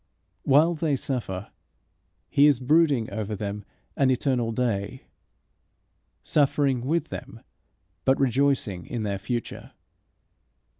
[0.41, 1.51] While they suffer
[2.27, 3.63] he is brooding over them
[3.95, 5.03] an eternal day,
[6.23, 7.41] suffering with them
[8.03, 9.73] but rejoicing in their future.